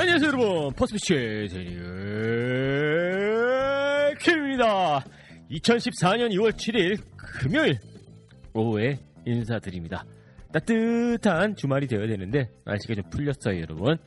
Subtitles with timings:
[0.00, 0.72] 안녕하세요 여러분.
[0.72, 1.84] 퍼스피치의 제니얼
[4.18, 5.04] 킴입니다.
[5.50, 7.78] 2014년 2월 7일 금요일
[8.54, 10.06] 오후에 인사드립니다.
[10.54, 13.98] 따뜻한 주말이 되어야 되는데 날씨가 좀 풀렸어요 여러분.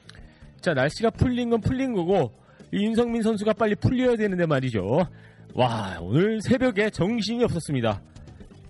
[0.61, 2.31] 자 날씨가 풀린 건 풀린 거고
[2.73, 5.05] 윤성민 선수가 빨리 풀려야 되는데 말이죠.
[5.53, 8.01] 와 오늘 새벽에 정신이 없었습니다.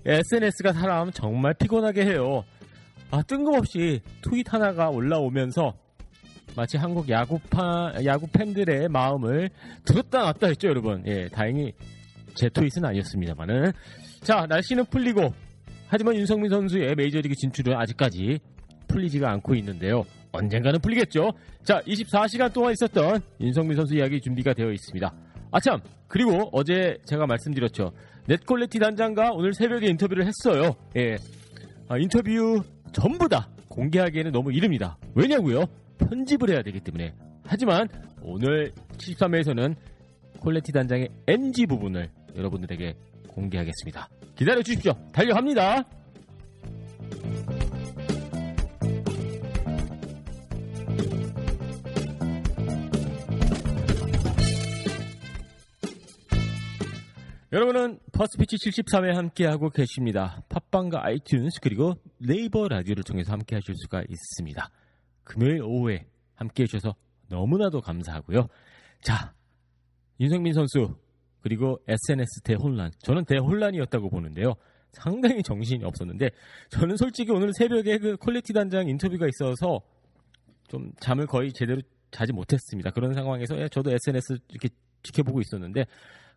[0.05, 2.43] SNS가 사람 정말 피곤하게 해요.
[3.11, 5.81] 아 뜬금없이 트윗 하나가 올라오면서
[6.55, 9.49] 마치 한국 야구파, 야구 팬들의 마음을
[9.85, 11.03] 들었다 놨다 했죠, 여러분.
[11.07, 11.73] 예, 다행히
[12.35, 13.71] 제 트윗은 아니었습니다만은.
[14.21, 15.33] 자, 날씨는 풀리고,
[15.87, 18.39] 하지만 윤성민 선수의 메이저리그 진출은 아직까지
[18.87, 20.03] 풀리지가 않고 있는데요.
[20.31, 21.31] 언젠가는 풀리겠죠.
[21.63, 25.13] 자, 24시간 동안 있었던 윤성민 선수 이야기 준비가 되어 있습니다.
[25.51, 27.91] 아참, 그리고 어제 제가 말씀드렸죠.
[28.27, 30.75] 넷콜레티 단장과 오늘 새벽에 인터뷰를 했어요.
[30.95, 31.15] 예.
[31.87, 34.97] 아, 인터뷰 전부 다 공개하기에는 너무 이릅니다.
[35.15, 35.65] 왜냐고요?
[36.09, 37.13] 편집을 해야 되기 때문에.
[37.45, 37.87] 하지만
[38.21, 39.75] 오늘 73회에서는
[40.39, 42.95] 콜레티 단장의 NG 부분을 여러분들에게
[43.27, 44.09] 공개하겠습니다.
[44.35, 44.93] 기다려 주십시오.
[45.11, 45.83] 달려갑니다.
[57.53, 60.41] 여러분은 퍼스트 피치 73회 함께하고 계십니다.
[60.49, 64.71] 팟빵과 아이튠스 그리고 네이버 라디오를 통해서 함께 하실 수가 있습니다.
[65.23, 66.95] 금요일 오후에 함께 해주셔서
[67.29, 68.47] 너무나도 감사하고요.
[69.01, 69.33] 자,
[70.19, 70.95] 윤석민 선수
[71.41, 74.53] 그리고 SNS 대혼란 저는 대혼란이었다고 보는데요.
[74.91, 76.29] 상당히 정신이 없었는데
[76.69, 79.81] 저는 솔직히 오늘 새벽에 그 콜레티 단장 인터뷰가 있어서
[80.67, 82.91] 좀 잠을 거의 제대로 자지 못했습니다.
[82.91, 84.69] 그런 상황에서 예, 저도 SNS 이렇게
[85.01, 85.85] 지켜보고 있었는데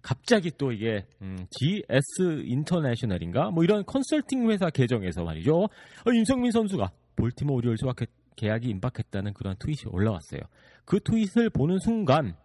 [0.01, 5.55] 갑자기 또 이게 음, GS 인터내셔널인가 뭐 이런 컨설팅 회사 계정에서 말이죠.
[5.65, 5.69] 어,
[6.13, 10.41] 윤성민 선수가 볼티모 오리올스와 개- 계약이 임박했다는 그런 트윗이 올라왔어요.
[10.85, 12.37] 그 트윗을 보는 순간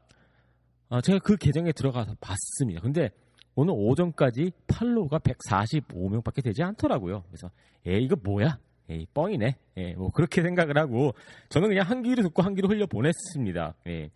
[0.89, 2.81] 아, 제가 그 계정에 들어가서 봤습니다.
[2.81, 3.09] 근데
[3.55, 7.23] 오늘 오전까지 팔로우가 145명밖에 되지 않더라고요.
[7.27, 7.49] 그래서
[7.85, 8.57] 에 이거 뭐야?
[8.89, 9.55] 에이 뻥이네.
[9.77, 11.13] 예, 뭐 그렇게 생각을 하고
[11.49, 13.75] 저는 그냥 한 귀로 듣고 한 귀로 흘려 보냈습니다.
[13.87, 14.09] 예,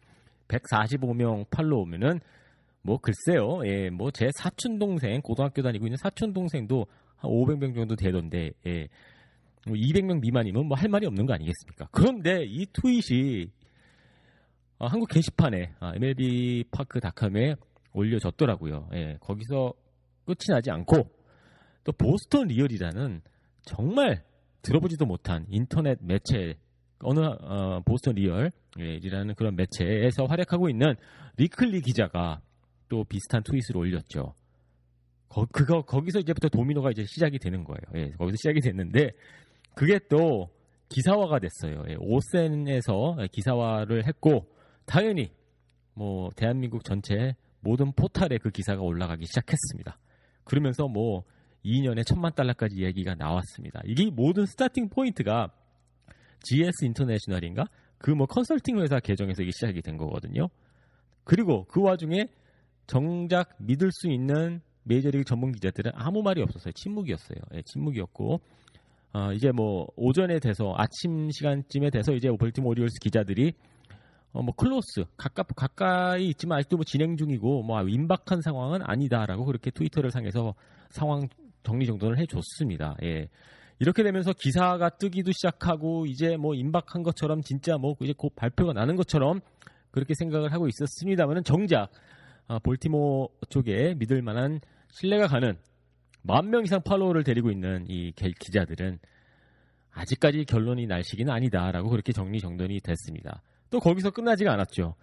[0.47, 2.19] 145명 팔로우면은
[2.81, 3.61] 뭐 글쎄요.
[3.65, 6.85] 예, 뭐 제 사촌 동생 고등학교 다니고 있는 사촌 동생도
[7.17, 8.87] 한 500명 정도 되던데 예.
[9.65, 11.87] 뭐 200명 미만이면 뭐 할 말이 없는 거 아니겠습니까?
[11.91, 13.47] 그런데 이 트윗이
[14.77, 17.55] 어, 한국 게시판에 아, MLB 파크닷컴에
[17.93, 18.89] 올려졌더라고요.
[18.93, 19.73] 예, 거기서
[20.25, 21.09] 끝이 나지 않고
[21.83, 23.21] 또 보스턴 리얼이라는
[23.63, 24.23] 정말
[24.61, 26.55] 들어보지도 못한 인터넷 매체
[26.99, 30.95] 어느 어, 보스턴 리얼이라는 그런 매체에서 활약하고 있는
[31.37, 32.41] 리클리 기자가
[32.89, 34.33] 또 비슷한 트윗을 올렸죠.
[35.29, 37.79] 거, 그거 거기서 이제부터 도미노가 이제 시작이 되는 거예요.
[37.95, 39.11] 예, 거기서 시작이 됐는데
[39.75, 40.49] 그게 또
[40.89, 41.83] 기사화가 됐어요.
[41.89, 44.47] 예, 오센에서 기사화를 했고
[44.85, 45.31] 당연히
[45.93, 49.97] 뭐 대한민국 전체 모든 포탈에 그 기사가 올라가기 시작했습니다.
[50.43, 51.23] 그러면서 뭐
[51.65, 53.81] 2년에 천만 달러까지 얘기가 나왔습니다.
[53.85, 55.51] 이게 모든 스타팅 포인트가
[56.43, 57.65] GS 인터내셔널인가
[57.97, 60.49] 그 뭐 컨설팅 회사 계정에서 이게 시작이 된 거거든요.
[61.23, 62.27] 그리고 그 와중에
[62.85, 66.71] 정작 믿을 수 있는 메이저리그 전문 기자들은 아무 말이 없었어요.
[66.73, 67.39] 침묵이었어요.
[67.55, 68.41] 예, 침묵이었고
[69.15, 73.53] 어, 이제 뭐 오전에 돼서 아침 시간쯤에 돼서 이제 볼티모 오리올스 기자들이
[74.33, 79.71] 어, 뭐 클로스 가깝 가까이 있지만 아직도 뭐 진행 중이고 뭐 임박한 상황은 아니다라고 그렇게
[79.71, 80.53] 트위터를 상해서
[80.89, 81.29] 상황
[81.63, 82.97] 정리 정돈을 해줬습니다.
[83.03, 83.29] 예.
[83.79, 88.97] 이렇게 되면서 기사가 뜨기도 시작하고 이제 뭐 임박한 것처럼 진짜 뭐 이제 곧 발표가 나는
[88.97, 89.39] 것처럼
[89.91, 91.89] 그렇게 생각을 하고 있었습니다만은 정작
[92.47, 94.59] 아, 볼티모 쪽에 믿을 만한
[94.91, 95.57] 신뢰가 가는
[96.25, 98.99] 만 명 이상 팔로워를 데리고 있는 이 개- 기자들은
[99.93, 103.41] 아직까지 결론이 날 시기는 아니다라고 그렇게 정리 정돈이 됐습니다.
[103.69, 104.95] 또 거기서 끝나지가 않았죠.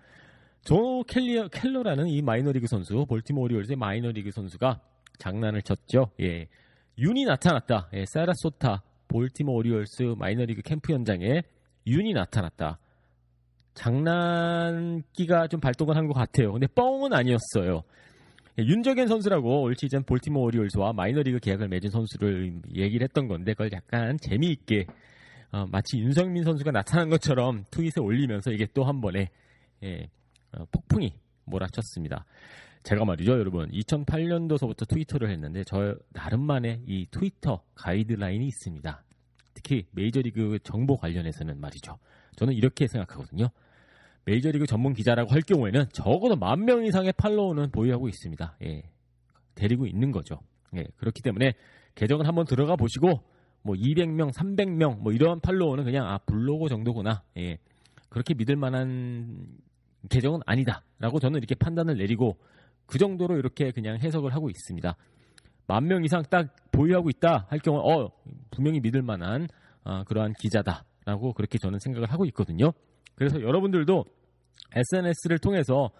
[0.64, 4.80] 조 켈리, 켈러라는 이 마이너리그 선수, 볼티모 오리올스의 마이너리그 선수가
[5.18, 6.10] 장난을 쳤죠.
[6.20, 6.46] 예.
[6.98, 7.88] 윤이 나타났다.
[7.94, 11.42] 예, 사라소타 볼티모 오리올스 마이너리그 캠프 현장에
[11.86, 12.78] 윤이 나타났다.
[13.74, 16.52] 장난기가 좀 발동을 한 것 같아요.
[16.52, 17.82] 근데 뻥은 아니었어요.
[18.58, 23.70] 예, 윤정현 선수라고 올 시즌 볼티모 오리올스와 마이너리그 계약을 맺은 선수를 얘기를 했던 건데 그걸
[23.72, 24.86] 약간 재미있게
[25.52, 29.30] 어, 마치 윤성민 선수가 나타난 것처럼 트윗에 올리면서 이게 또 한 번에
[29.82, 30.08] 예,
[30.52, 31.14] 어, 폭풍이
[31.44, 32.24] 몰아쳤습니다.
[32.82, 33.70] 제가 말이죠, 여러분.
[33.70, 39.04] 2008년도서부터 트위터를 했는데 저 나름만의 이 트위터 가이드라인이 있습니다.
[39.54, 41.98] 특히 메이저리그 정보 관련해서는 말이죠.
[42.36, 43.48] 저는 이렇게 생각하거든요.
[44.24, 48.56] 메이저리그 전문 기자라고 할 경우에는 적어도 만 명 이상의 팔로우는 보유하고 있습니다.
[48.64, 48.82] 예.
[49.54, 50.38] 데리고 있는 거죠.
[50.76, 50.84] 예.
[50.96, 51.54] 그렇기 때문에
[51.94, 53.20] 계정을 한번 들어가 보시고
[53.62, 57.22] 뭐 200명, 300명 뭐 이런 팔로우는 그냥 아 블로그 정도구나.
[57.38, 57.58] 예.
[58.08, 59.46] 그렇게 믿을 만한
[60.08, 62.36] 계정은 아니다라고 저는 이렇게 판단을 내리고
[62.86, 64.96] 그 정도로 이렇게 그냥 해석을 하고 있습니다.
[65.66, 68.10] 만 명 이상 딱 보유하고 있다 할 경우 어
[68.50, 69.46] 분명히 믿을 만한
[69.84, 72.72] 어, 그러한 기자다라고 그렇게 저는 생각을 하고 있거든요.
[73.22, 74.04] 그래서 여러분들도
[74.74, 75.90] SNS를 통해서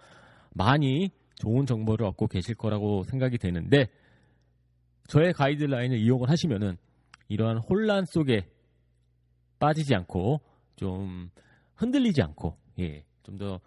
[0.55, 3.89] 많이 좋은 정보를 얻고 계실 거라고 생각이 되는데
[5.09, 6.77] 저의 가이드라인을 이용을 하시면은
[7.29, 8.49] 이러한 혼란 속에
[9.59, 10.41] 빠지지 않고
[10.77, 11.31] 좀
[11.77, 13.61] 흔들리지 않고 예, 좀더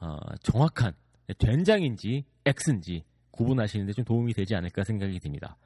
[0.00, 0.92] 어, 정확한
[1.38, 5.56] 된장인지 X인지 구분하시는데 좀 도움이 되지 않을까 생각이 듭니다.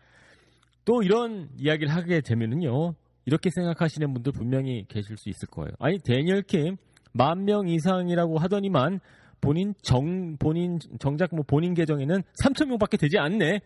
[0.85, 2.95] 또 이런 이야기를 하게 되면은요.
[3.27, 5.71] 이렇게 생각하시는 분들 분명히 계실 수 있을 거예요.
[5.79, 6.77] 아니 데니얼 킴
[7.12, 9.01] 만 명 이상이라고 하더니만
[9.41, 13.61] 본인 정 본인 정작 뭐 본인 계정에는 3천 명밖에 되지 않네.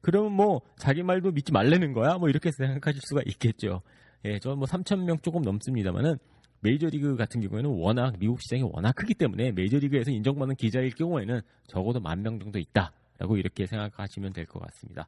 [0.00, 2.16] 그러면 뭐 자기 말도 믿지 말라는 거야?
[2.16, 3.82] 뭐 이렇게 생각하실 수가 있겠죠.
[4.24, 6.16] 예, 저는 뭐 3천 명 조금 넘습니다만은
[6.62, 12.22] 메이저리그 같은 경우에는 워낙 미국 시장이 워낙 크기 때문에 메이저리그에서 인정받는 기자일 경우에는 적어도 만
[12.22, 15.06] 명 정도 있다라고 이렇게 생각하시면 될 것 같습니다.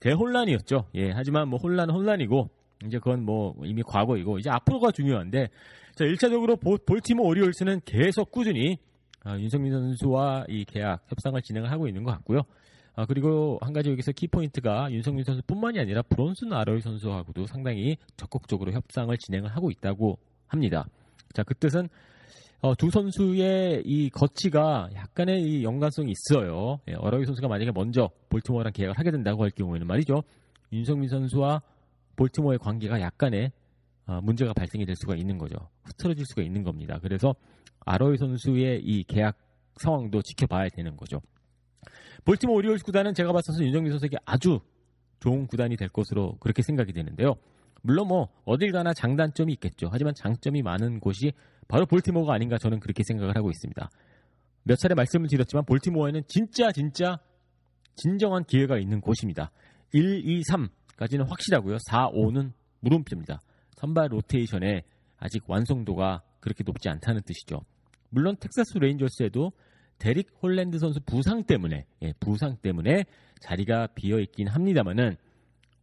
[0.00, 0.86] 대혼란이었죠.
[0.94, 2.48] 예, 하지만 뭐 혼란 혼란이고
[2.86, 5.48] 이제 그건 뭐 이미 과거이고 이제 앞으로가 중요한데
[5.94, 8.78] 자 1차적으로 볼티모 오리올스는 계속 꾸준히
[9.22, 12.40] 아, 윤성민 선수와 이 계약 협상을 진행을 하고 있는 것 같고요.
[12.96, 19.16] 아, 그리고 한 가지 여기서 키포인트가 윤성민 선수뿐만이 아니라 브론슨 아로이 선수하고도 상당히 적극적으로 협상을
[19.16, 20.86] 진행을 하고 있다고 합니다.
[21.32, 21.88] 자, 그 뜻은
[22.62, 26.78] 어, 두 선수의 이 거치가 약간의 이 연관성이 있어요.
[26.88, 30.22] 예, 어라이 선수가 만약에 먼저 볼티모어랑 계약을 하게 된다고 할 경우에는 말이죠.
[30.72, 31.62] 윤성민 선수와
[32.20, 33.50] 볼티모어의 관계가 약간의
[34.06, 35.56] 어, 문제가 발생이 될 수가 있는 거죠.
[35.84, 36.98] 흐트러질 수가 있는 겁니다.
[37.00, 37.34] 그래서
[37.86, 39.38] 아로이 선수의 이 계약
[39.76, 41.22] 상황도 지켜봐야 되는 거죠.
[42.26, 44.60] 볼티모 오리올스 구단은 제가 봤을 때 윤정민 선수에게 아주
[45.20, 47.36] 좋은 구단이 될 것으로 그렇게 생각이 되는데요.
[47.82, 49.88] 물론 뭐 어딜 가나 장단점이 있겠죠.
[49.90, 51.32] 하지만 장점이 많은 곳이
[51.68, 53.90] 바로 볼티모어가 아닌가 저는 그렇게 생각을 하고 있습니다.
[54.64, 57.18] 몇 차례 말씀을 드렸지만 볼티모어에는 진짜 진짜
[57.96, 59.50] 진정한 기회가 있는 곳입니다.
[59.92, 60.68] 1, 2, 3
[61.00, 61.78] 까지는 확실하고요.
[61.86, 63.40] 4, 5는 물음표입니다.
[63.76, 64.82] 선발 로테이션에
[65.16, 67.62] 아직 완성도가 그렇게 높지 않다는 뜻이죠.
[68.10, 69.50] 물론 텍사스 레인저스에도
[69.98, 73.04] 데릭 홀랜드 선수 부상 때문에 예, 부상 때문에
[73.40, 75.16] 자리가 비어 있긴 합니다만은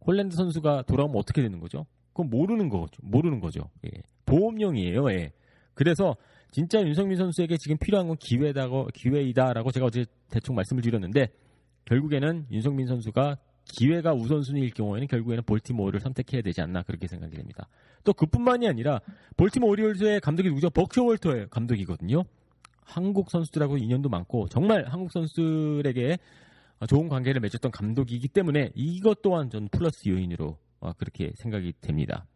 [0.06, 1.86] 홀랜드 선수가 돌아오면 어떻게 되는 거죠?
[2.12, 3.02] 그건 모르는 거죠.
[3.02, 3.68] 모르는 거죠.
[3.86, 3.90] 예.
[4.24, 5.10] 보험용이에요.
[5.10, 5.32] 예.
[5.74, 6.16] 그래서
[6.52, 11.28] 진짜 윤석민 선수에게 지금 필요한 건 기회다고 기회이다라고 제가 어제 대충 말씀을 드렸는데
[11.86, 13.36] 결국에는 윤석민 선수가
[13.68, 17.68] 기회가 우선순위일 경우에는 결국에는 볼티모어를 선택해야 되지 않나 그렇게 생각이 됩니다.
[18.04, 19.00] 또 그뿐만이 아니라
[19.36, 20.70] 볼티모어 오리올스의 감독이 누구죠?
[20.70, 22.24] 벅 쇼월터 감독이거든요.
[22.82, 26.18] 한국 선수들하고 인연도 많고 정말 한국 선수들에게
[26.88, 32.26] 좋은 관계를 맺었던 감독이기 때문에 이것 또한 전 플러스 요인으로 어, 그렇게 생각이 됩니다.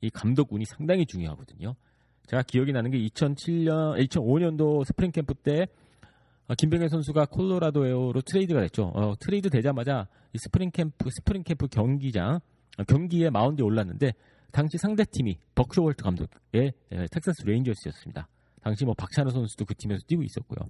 [0.00, 1.74] 이 감독 운이 상당히 중요하거든요.
[2.26, 5.66] 제가 기억이 나는 게 2007년, 2005년도 스프링 캠프 때 어,
[6.58, 8.92] 김병현 선수가 콜로라도에로 트레이드가 됐죠.
[8.94, 12.40] 어, 트레이드 되자마자 이 스프링 캠프, 스프링 캠프 경기장
[12.88, 14.12] 경기에 마운드에 올랐는데
[14.52, 18.28] 당시 상대 팀이 벅 쇼월터 감독의 텍사스 레인저스였습니다.
[18.62, 20.68] 당시 뭐 박찬호 선수도 그 팀에서 뛰고 있었고요.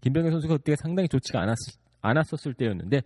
[0.00, 1.56] 김병현 선수가 그때 상당히 좋지가 않았,
[2.00, 3.02] 않았었을 때였는데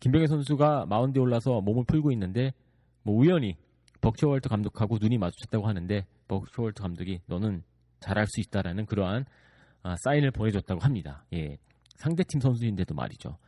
[0.00, 2.52] 김병현 선수가 마운드에 올라서 몸을 풀고 있는데
[3.02, 3.56] 뭐 우연히
[4.00, 7.62] 벅 쇼월터 감독하고 눈이 마주쳤다고 하는데 벅 쇼월터 감독이 너는
[8.00, 9.26] 잘할 수 있다라는 그러한
[9.82, 11.24] 아, 사인을 보내줬다고 합니다.
[11.32, 11.58] 예.
[11.96, 13.38] 상대팀 선수인데도 말이죠.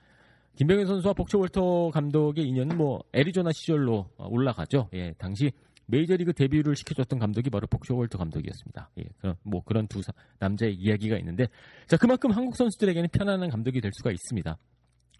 [0.56, 4.88] 김병현 선수와 벅쇼월터 감독의 인연은 뭐 애리조나 시절로 올라가죠.
[4.94, 5.12] 예.
[5.18, 5.50] 당시
[5.86, 8.90] 메이저리그 데뷔를 시켜줬던 감독이 바로 복쇼 월터 감독이었습니다.
[8.98, 10.00] 예, 그런 뭐 그런 두
[10.38, 11.48] 남자의 이야기가 있는데
[11.86, 14.56] 자 그만큼 한국 선수들에게는 편안한 감독이 될 수가 있습니다.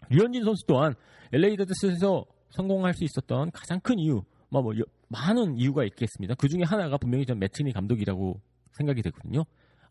[0.09, 0.95] 류현진 선수 또한
[1.33, 4.73] LA 다저스에서 성공할 수 있었던 가장 큰 이유 뭐, 뭐
[5.07, 6.35] 많은 이유가 있겠습니다.
[6.35, 8.39] 그 중에 하나가 분명히 전 매트니 감독이라고
[8.73, 9.45] 생각이 되거든요.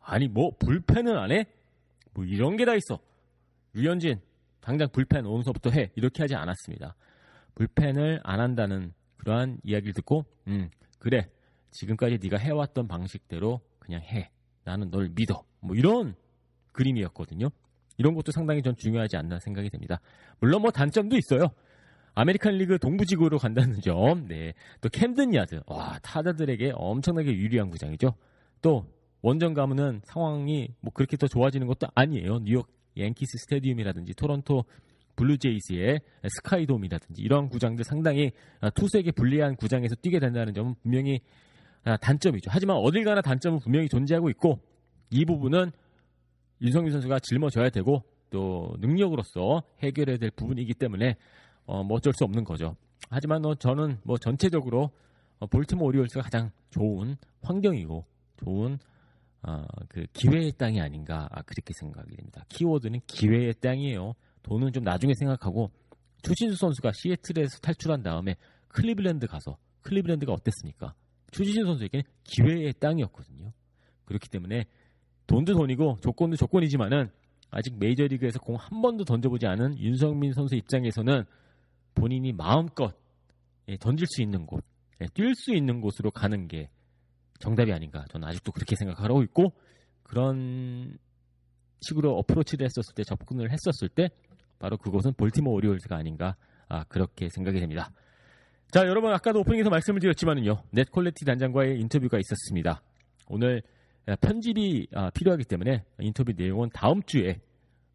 [0.05, 1.47] 아니 뭐 불펜은 안 해?
[2.13, 2.99] 뭐 이런 게 다 있어.
[3.73, 4.21] 류현진
[4.61, 6.95] 당장 불펜 오늘서부터 해 이렇게 하지 않았습니다.
[7.55, 11.29] 불펜을 안 한다는 그러한 이야기를 듣고 음 그래
[11.71, 14.31] 지금까지 네가 해왔던 방식대로 그냥 해
[14.65, 16.15] 나는 널 믿어 뭐 이런
[16.73, 17.49] 그림이었거든요.
[17.97, 20.01] 이런 것도 상당히 전 중요하지 않나 생각이 됩니다.
[20.41, 21.49] 물론 뭐 단점도 있어요.
[22.17, 24.53] 아메리칸 리그 동부지구로 간다는 점, 네.
[24.81, 28.15] 또 캠든 야드, 와, 타자들에게 엄청나게 유리한 구장이죠.
[28.63, 28.87] 또
[29.25, 32.40] 원정 가면은 상황이 뭐 그렇게 더 좋아지는 것도 아니에요.
[32.40, 34.64] 뉴욕 양키스 스테디움이라든지 토론토
[35.16, 41.21] 블루제이스의 스카이돔이라든지 이런 구장들 상당히 아, 투수에게 불리한 구장에서 뛰게 된다는 점은 분명히
[41.85, 42.50] 아, 단점이죠.
[42.52, 44.61] 하지만 어딜 가나 단점은 분명히 존재하고 있고
[45.09, 45.71] 이 부분은
[46.61, 51.16] 윤성민 선수가 짊어져야 되고 또 능력으로서 해결해야 될 부분이기 때문에
[51.64, 52.76] 어, 뭐 어쩔 수 없는 거죠.
[53.09, 54.90] 하지만 뭐 저는 뭐 전체적으로
[55.38, 58.04] 어, 볼티모 오리올스가 가장 좋은 환경이고
[58.45, 58.78] 좋은
[59.47, 62.45] 어, 그 기회의 땅이 아닌가 아, 그렇게 생각이 됩니다.
[62.49, 64.15] 키워드는 기회의 땅이에요.
[64.43, 65.71] 돈은 좀 나중에 생각하고
[66.23, 68.37] 추신수 선수가 시애틀에서 탈출한 다음에
[68.69, 70.95] 클리블랜드 가서 클리블랜드가 어땠습니까?
[71.31, 73.53] 추신수 선수에게는 기회의 땅이었거든요.
[74.07, 74.65] 그렇기 때문에
[75.27, 77.11] 돈도 돈이고 조건도 조건이지만은
[77.51, 81.25] 아직 메이저리그에서 공 한 번도 던져보지 않은 윤석민 선수 입장에서는
[81.95, 82.95] 본인이 마음껏
[83.69, 84.65] 예, 던질 수 있는 곳,
[85.01, 86.69] 예, 뛸수 있는 곳으로 가는 게
[87.38, 88.05] 정답이 아닌가.
[88.11, 89.53] 저는 아직도 그렇게 생각하고 있고
[90.03, 90.99] 그런
[91.81, 94.09] 식으로 approach를 했었을 때 접근을 했었을 때
[94.59, 96.37] 바로 그곳은 볼티모어 오리올스가 아닌가
[96.69, 97.91] 아, 그렇게 생각이 됩니다.
[98.71, 102.83] 자 여러분 아까도 오프닝에서 말씀을 드렸지만은요 네드 콜레티 단장과의 인터뷰가 있었습니다.
[103.29, 103.62] 오늘
[104.21, 107.41] 편집이 아, 필요하기 때문에 인터뷰 내용은 다음 주에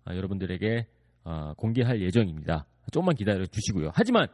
[0.05, 0.88] 아, 여러분들에게
[1.24, 2.65] 아, 공개할 예정입니다.
[2.91, 3.91] 조금만 기다려 주시고요.
[3.93, 4.27] 하지만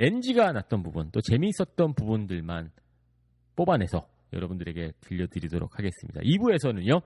[0.00, 2.70] NG가 났던 부분 또 재미있었던 부분들만
[3.54, 6.20] 뽑아내서 여러분들에게 들려드리도록 하겠습니다.
[6.20, 7.02] 2부에서는요.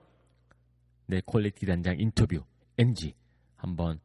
[1.07, 2.43] 네, 콜레티 단장 인터뷰
[2.77, 3.13] NG
[3.55, 3.99] 한번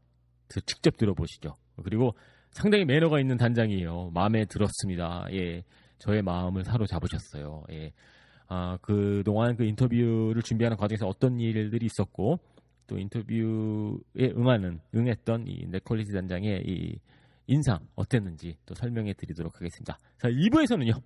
[0.66, 1.56] 직접 들어보시죠.
[1.82, 2.14] 그리고
[2.50, 4.10] 상당히 매너가 있는 단장이에요.
[4.12, 5.26] 마음에 들었습니다.
[5.32, 5.64] 예.
[5.98, 7.64] 저의 마음을 사로잡으셨어요.
[7.70, 7.92] 예.
[8.48, 12.38] 아, 그 동안 그 인터뷰를 준비하는 과정에서 어떤 일들이 있었고
[12.86, 16.98] 또 인터뷰에 응하는 응했던 이 네드 콜레티 단장의 이
[17.46, 19.98] 인상 어땠는지 또 설명해 드리도록 하겠습니다.
[20.18, 21.00] 자, 2부에서는요.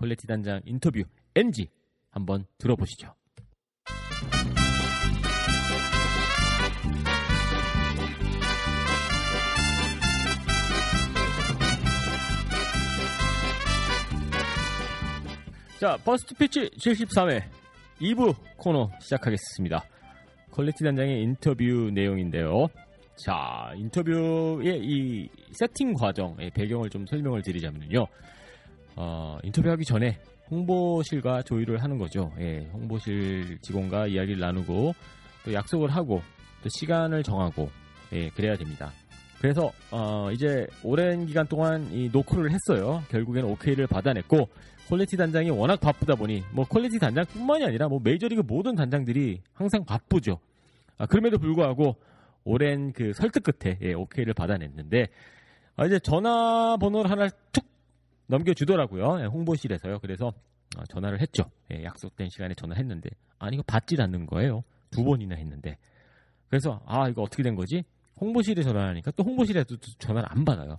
[0.00, 1.02] 콜레티 단장 인터뷰
[1.34, 1.68] NG
[2.10, 3.14] 한번 들어보시죠.
[15.78, 17.42] 자, 퍼스트 피치 73회
[18.00, 19.84] 2부 코너 시작하겠습니다.
[20.50, 22.68] 콜레티 단장의 인터뷰 내용인데요.
[23.22, 28.06] 자, 인터뷰의 이 세팅 과정의 배경을 좀 설명을 드리자면요.
[28.96, 30.18] 어, 인터뷰하기 전에
[30.50, 32.32] 홍보실과 조율을 하는 거죠.
[32.38, 34.94] 예, 홍보실 직원과 이야기를 나누고
[35.44, 36.22] 또 약속을 하고
[36.62, 37.70] 또 시간을 정하고
[38.12, 38.92] 예, 그래야 됩니다.
[39.40, 43.02] 그래서 어, 이제 오랜 기간 동안 이 노크를 했어요.
[43.08, 44.48] 결국에는 오케이를 받아냈고
[44.88, 50.40] 콜레티 단장이 워낙 바쁘다 보니 뭐 콜레티 단장뿐만이 아니라 뭐 메이저리그 모든 단장들이 항상 바쁘죠.
[50.98, 51.96] 아, 그럼에도 불구하고
[52.44, 55.06] 오랜 그 설득 끝에 예, 오케이를 받아냈는데
[55.76, 57.64] 아, 이제 전화번호를 하나 툭
[58.30, 59.20] 넘겨주더라고요.
[59.20, 59.98] 예, 홍보실에서요.
[59.98, 60.32] 그래서
[60.76, 61.44] 어, 전화를 했죠.
[61.72, 64.62] 예, 약속된 시간에 전화했는데 아니 이거 받질 않는 거예요.
[64.90, 65.76] 두 번이나 했는데
[66.48, 67.84] 그래서 아 이거 어떻게 된 거지?
[68.20, 70.78] 홍보실에 전화하니까 또 홍보실에도 전화를 안 받아요.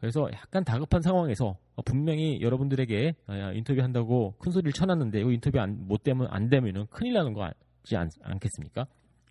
[0.00, 6.02] 그래서 약간 다급한 상황에서 분명히 여러분들에게 아, 인터뷰한다고 큰 소리를 쳐놨는데 이 인터뷰 안, 못
[6.02, 8.86] 되면 안 되면은 큰일 나는 거지 않, 않겠습니까?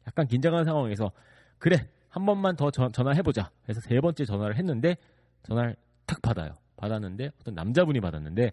[0.07, 1.11] 약간 긴장한 상황에서
[1.57, 3.51] 그래 한 번만 더 전, 화해보자.
[3.63, 4.95] 그래서 세 번째 전화를 했는데
[5.43, 6.60] 전화를 탁 받아요.
[6.81, 8.51] 받았는데 어떤 남자분이 받았는데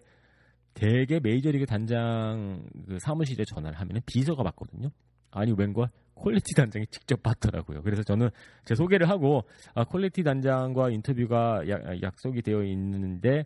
[0.73, 4.89] 대개 메이저리그 단장 그 사무실에 전화를 하면 비서가 받거든요.
[5.31, 7.81] 아니 웬걸 콜레티 단장이 직접 받더라고요.
[7.81, 8.29] 그래서 저는
[8.65, 9.43] 제 소개를 하고
[9.73, 13.45] 아, 콜레티 단장과 인터뷰가 약, 약속이 되어 있는데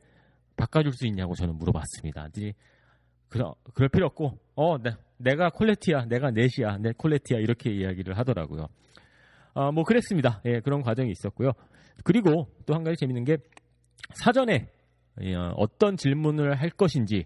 [0.58, 2.30] 바꿔줄 수 있냐고 저는 물어봤습니다.
[3.30, 8.68] 그러, 그럴 필요 없고 어 네, 내가 콜레티야 내가 넷이야 내 콜레티야 이렇게 이야기를 하더라고요.
[9.56, 10.42] 아, 뭐 그랬습니다.
[10.46, 11.52] 예, 그런 과정이 있었고요.
[12.04, 13.38] 그리고 또 한 가지 재밌는 게
[14.14, 14.68] 사전에
[15.22, 17.26] 예, 어떤 질문을 할 것인지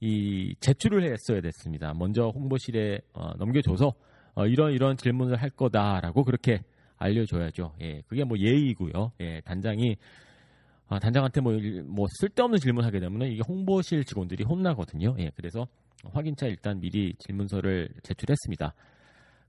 [0.00, 1.92] 이 제출을 했어야 됐습니다.
[1.94, 3.92] 먼저 홍보실에 어, 넘겨줘서
[4.34, 6.62] 어, 이런 이런 질문을 할 거다라고 그렇게
[6.96, 7.74] 알려줘야죠.
[7.82, 9.12] 예, 그게 뭐 예의고요.
[9.20, 9.96] 예, 단장이
[10.88, 11.52] 아, 단장한테 뭐,
[11.84, 15.14] 뭐 쓸데없는 질문하게 되면 이게 홍보실 직원들이 혼나거든요.
[15.20, 15.66] 예, 그래서
[16.12, 18.74] 확인차 일단 미리 질문서를 제출했습니다.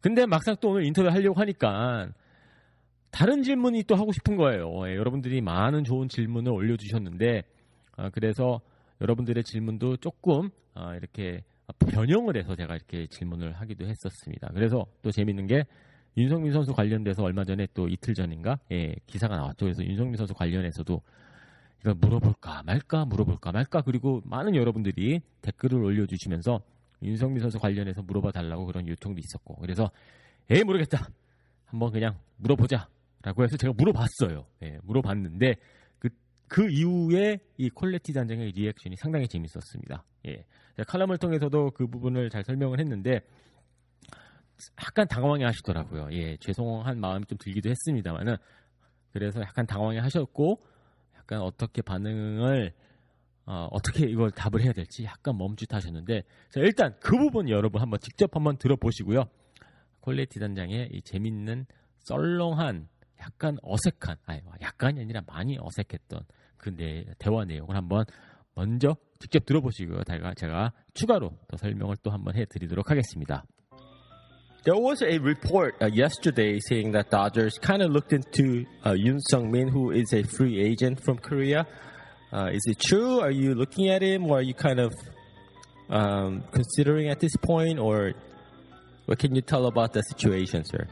[0.02, 2.10] 근데 막상 또 오늘 인터뷰 하려고 하니까
[3.12, 4.88] 다른 질문이 또 하고 싶은 거예요.
[4.88, 7.44] 예, 여러분들이 많은 좋은 질문을 올려주셨는데
[7.98, 8.62] 아, 그래서
[9.02, 11.44] 여러분들의 질문도 조금 아, 이렇게
[11.90, 14.50] 변형을 해서 제가 이렇게 질문을 하기도 했었습니다.
[14.54, 15.66] 그래서 또 재밌는 게
[16.18, 19.66] 윤석민 선수 관련돼서 얼마 전에 또 이틀 전인가 예, 기사가 나왔죠.
[19.66, 21.02] 그래서 윤석민 선수 관련해서도
[21.82, 26.62] 이걸 물어볼까 말까 물어볼까 말까 그리고 많은 여러분들이 댓글을 올려주시면서
[27.04, 29.90] 윤석민 선수 관련해서 물어봐 달라고 그런 요청도 있었고 그래서
[30.50, 31.08] 에이 모르겠다
[31.66, 32.88] 한번 그냥 물어보자
[33.24, 34.46] 라고 해서 제가 물어봤어요.
[34.64, 35.56] 예, 물어봤는데
[36.00, 36.10] 그,
[36.48, 40.04] 그 이후에 이 콜레티 단장의 리액션이 상당히 재밌었습니다.
[40.28, 40.46] 예,
[40.88, 43.22] 칼럼을 통해서도 그 부분을 잘 설명을 했는데
[44.84, 46.10] 약간 당황해 하시더라고요.
[46.12, 48.38] 예, 죄송한 마음이 좀 들기도 했습니다만은
[49.12, 50.64] 그래서 약간 당황해 하셨고
[51.18, 52.74] 약간 어떻게 반응을
[53.46, 58.36] 어, 떻게 이걸 답을 해야 될지 약간 멈칫하셨는데 자, 일단 그 부분 여러분 한번 직접
[58.36, 59.26] 한번 들어보시고요.
[60.02, 61.66] 퀄리티 단장의 이 재밌는
[62.00, 62.88] 썰렁한
[63.22, 66.24] 약간 어색한 아니 약간이 아니라 많이 어색했던
[66.58, 68.06] 그 내, 대화 내용을 한번
[68.54, 70.04] 먼저 직접 들어보시고요.
[70.04, 73.44] 제가, 제가 추가로 더 설명을 또 한번 해드리도록 하겠습니다.
[74.64, 79.20] There was a report uh, yesterday saying that Dodgers kind of looked into uh, Yoon
[79.32, 81.66] Sung Min, who is a free agent from Korea.
[82.32, 83.22] Uh, is it true?
[83.22, 84.94] Are you looking at him, or are you kind of
[85.90, 88.14] um, considering at this point, or
[89.08, 90.88] what can you tell about the situation, sir?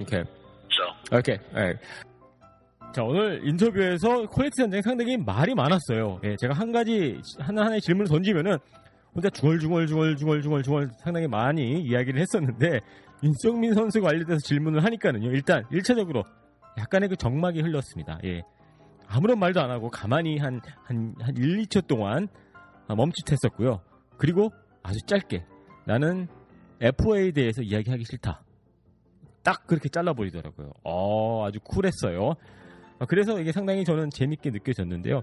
[0.00, 0.24] Okay.
[0.70, 1.38] so Okay.
[1.54, 1.80] Alright.
[2.92, 6.20] 자, 오늘 인터뷰에서 퀄리티 단장이 상당히 말이 많았어요.
[6.24, 8.56] 예, 제가 한 가지, 하나하나의 질문을 던지면은
[9.14, 12.80] 혼자 중얼중얼중얼중얼중얼중얼 상당히 많이 이야기를 했었는데,
[13.22, 16.24] 윤성민 선수 관련돼서 질문을 하니까는요, 일단 1차적으로
[16.78, 18.18] 약간의 그 정막이 흘렀습니다.
[18.24, 18.42] 예.
[19.08, 22.28] 아무런 말도 안 하고 가만히 한, 한, 한 1, 2초 동안
[22.88, 23.80] 멈칫했었고요.
[24.16, 24.50] 그리고
[24.82, 25.44] 아주 짧게
[25.84, 26.28] 나는
[26.80, 28.42] FA에 대해서 이야기하기 싫다.
[29.46, 30.72] 딱 그렇게 잘라버리더라고요.
[30.82, 32.34] 어, 아주 쿨했어요.
[32.98, 35.22] 아, 그래서 이게 상당히 저는 재밌게 느껴졌는데요.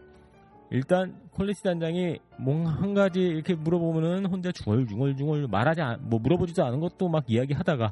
[0.72, 6.80] 일단 퀄리티 단장이 뭔가 한 가지 이렇게 물어보면은 혼자 중얼중얼중얼 말하지 않, 뭐 물어보지도 않은
[6.80, 7.92] 것도 막 이야기하다가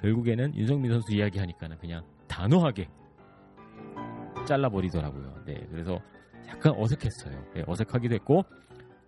[0.00, 2.88] 결국에는 윤성민 선수 이야기하니까는 그냥 단호하게
[4.44, 5.44] 잘라버리더라고요.
[5.46, 6.00] 네, 그래서
[6.48, 7.40] 약간 어색했어요.
[7.54, 8.42] 네, 어색하기도 했고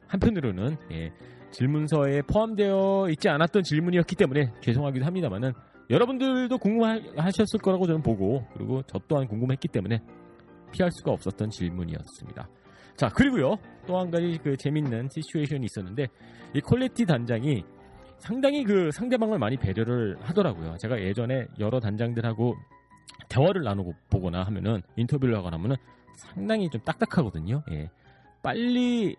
[0.06, 1.12] 한편으로는 예,
[1.50, 5.52] 질문서에 포함되어 있지 않았던 질문이었기 때문에 죄송하기도 합니다만은
[5.90, 10.00] 여러분들도 궁금하셨을 거라고 저는 보고 그리고 저 또한 궁금했기 때문에
[10.72, 12.48] 피할 수가 없었던 질문이었습니다.
[12.96, 16.06] 자 그리고요 또 한 가지 그 재밌는 시츄에이션이 있었는데
[16.54, 17.64] 이 콜레티 단장이
[18.18, 20.76] 상당히 그 상대방을 많이 배려를 하더라고요.
[20.78, 22.54] 제가 예전에 여러 단장들하고
[23.28, 25.76] 대화를 나누고 보거나 하면은 인터뷰를 하거나 하면은
[26.16, 27.62] 상당히 좀 딱딱하거든요.
[27.72, 27.90] 예.
[28.42, 29.16] 빨리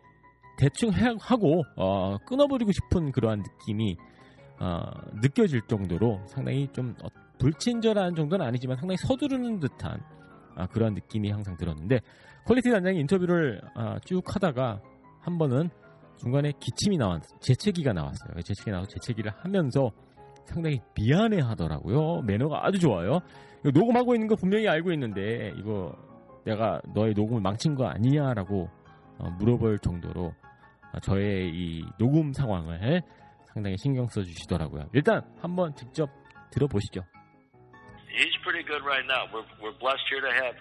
[0.57, 3.97] 대충 해- 하고 어, 끊어버리고 싶은 그러한 느낌이
[4.59, 4.81] 어,
[5.21, 7.07] 느껴질 정도로 상당히 좀 어,
[7.39, 9.99] 불친절한 정도는 아니지만 상당히 서두르는 듯한
[10.55, 11.99] 아, 그런 느낌이 항상 들었는데
[12.45, 14.81] 콜레티 단장이 인터뷰를 아, 쭉 하다가
[15.19, 15.69] 한 번은
[16.17, 18.41] 중간에 기침이 나왔 재채기가 나왔어요.
[18.41, 19.91] 재채기 나와서 재채기를 하면서
[20.45, 22.21] 상당히 미안해 하더라고요.
[22.21, 23.19] 매너가 아주 좋아요.
[23.63, 25.93] 녹음하고 있는 거 분명히 알고 있는데 이거
[26.45, 28.69] 내가 너의 녹음을 망친 거 아니냐라고
[29.17, 30.27] 어, 물어볼 정도로
[30.93, 33.01] 어, 저의 이 녹음 상황을
[33.55, 34.89] 상당히 신경 써 주시더라고요.
[34.93, 36.09] 일단 한번 직접
[36.51, 37.01] 들어보시죠.
[38.11, 39.27] he's pretty good right now.
[39.31, 40.55] We're we're blessed here to have.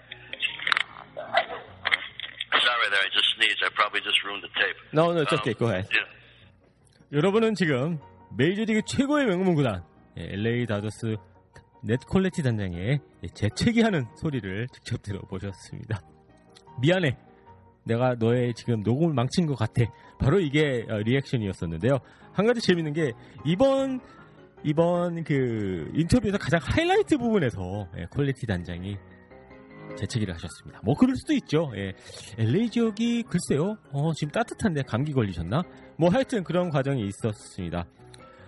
[2.55, 3.03] Sorry, there.
[3.03, 3.59] I just sneezed.
[3.63, 4.79] I probably just ruined the tape.
[4.93, 5.53] No, no, it's okay.
[5.53, 5.87] Go ahead.
[5.91, 6.07] Yeah.
[7.11, 7.99] 여러분은 지금
[8.37, 9.83] 메이저리그 최고의 명문 구단
[10.17, 11.17] 예, LA 다저스
[11.83, 16.01] 넷 콜레티 단장의 예, 재채기하는 소리를 직접 들어보셨습니다.
[16.81, 17.17] 미안해.
[17.85, 19.83] 내가 너의 지금 녹음을 망친 것 같아.
[20.19, 21.99] 바로 이게 어, 리액션이었었는데요.
[22.33, 23.13] 한 가지 재밌는 게
[23.45, 24.01] 이번
[24.63, 28.97] 이번 그 인터뷰에서 가장 하이라이트 부분에서 예, 콜레티 단장이
[29.97, 30.81] 재채기를 하셨습니다.
[30.83, 31.71] 뭐 그럴 수도 있죠.
[31.75, 31.93] 예.
[32.37, 33.77] LA 지역이 글쎄요.
[33.91, 35.61] 어, 지금 따뜻한데 감기 걸리셨나?
[35.97, 37.85] 뭐 하여튼 그런 과정이 있었습니다.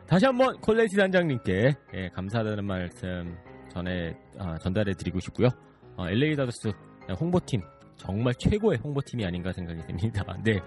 [0.08, 3.38] 다시 한번 콜레티 단장님께 예, 감사하다는 말씀
[3.70, 5.50] 전에 아, 전달해 드리고 싶고요.
[5.98, 6.72] 어, LA 다저스
[7.20, 7.62] 홍보팀
[7.98, 10.24] 정말 최고의 홍보팀이 아닌가 생각이 듭니다.
[10.44, 10.60] 네.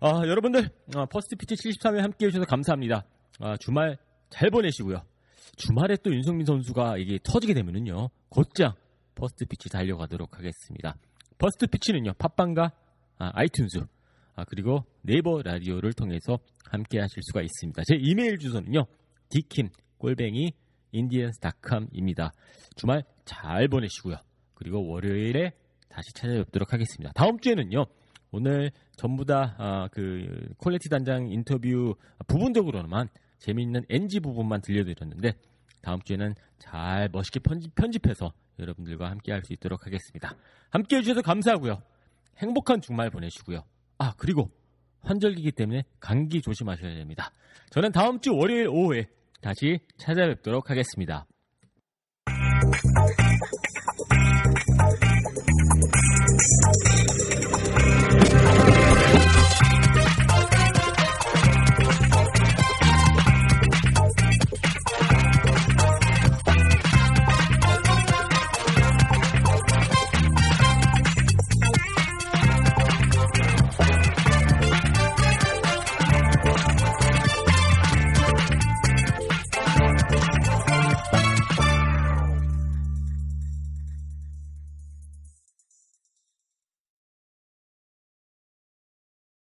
[0.00, 3.04] 아, 여러분들 어, First Pitch 73회 함께 해주셔서 감사합니다.
[3.40, 3.98] 아, 주말
[4.30, 5.02] 잘 보내시고요.
[5.56, 8.08] 주말에 또 윤석민 선수가 이게 터지게 되면은요.
[8.28, 8.72] 곧장
[9.14, 10.96] First Pitch 달려가도록 하겠습니다.
[11.38, 12.14] First Pitch는요.
[12.14, 12.72] 팟빵과
[13.18, 13.86] 아, iTunes
[14.36, 17.82] 아, 그리고 네이버 라디오를 통해서 함께 하실 수가 있습니다.
[17.86, 18.86] 제 이메일 주소는요.
[19.28, 20.52] dkim 골뱅이
[20.92, 22.32] indians.com입니다.
[22.76, 24.16] 주말 잘 보내시고요.
[24.54, 25.52] 그리고 월요일에
[25.90, 27.12] 다시 찾아뵙도록 하겠습니다.
[27.14, 27.84] 다음 주에는요.
[28.32, 31.94] 오늘 전부 다그 콜레티 단장 인터뷰
[32.28, 35.32] 부분적으로만 재미있는 NG 부분만 들려드렸는데
[35.82, 40.36] 다음 주에는 잘 멋있게 편집, 편집해서 여러분들과 함께 할 수 있도록 하겠습니다.
[40.70, 41.82] 함께 해주셔서 감사하고요.
[42.38, 43.64] 행복한 주말 보내시고요.
[43.98, 44.50] 아, 그리고
[45.02, 47.32] 환절기이기 때문에 감기 조심하셔야 됩니다.
[47.70, 49.08] 저는 다음 주 월요일 오후에
[49.40, 51.26] 다시 찾아뵙도록 하겠습니다.